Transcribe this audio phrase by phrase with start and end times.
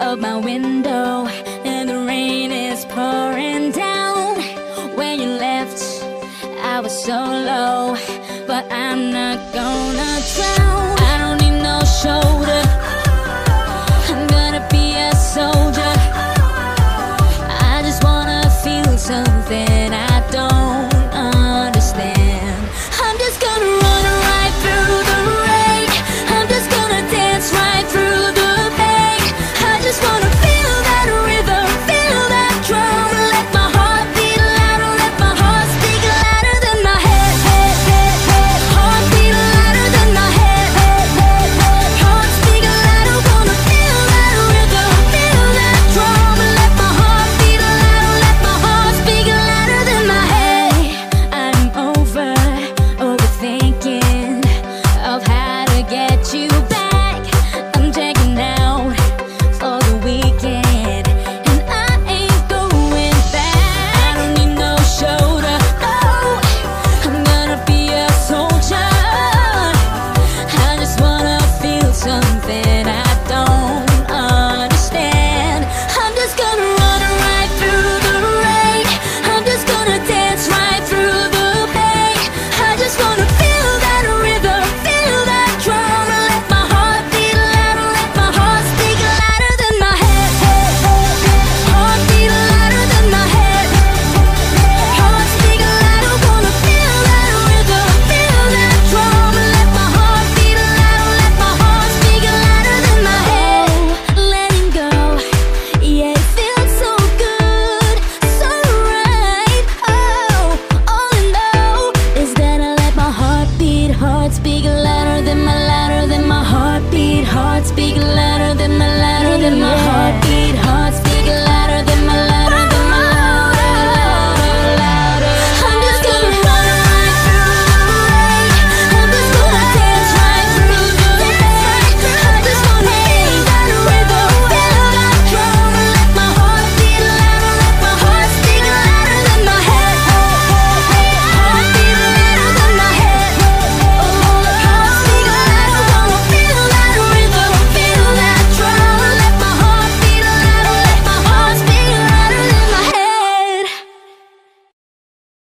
[0.00, 1.26] of my window
[1.64, 4.36] and the rain is pouring down.
[4.96, 5.82] When you left,
[6.62, 7.18] I was so
[7.50, 7.96] low,
[8.46, 10.98] but I'm not gonna drown.
[11.10, 12.62] I don't need no shoulder.
[14.10, 15.94] I'm gonna be a soldier.
[17.72, 19.92] I just wanna feel something.
[19.92, 20.17] I